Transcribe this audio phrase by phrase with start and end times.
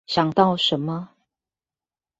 [0.07, 1.11] 想到什麼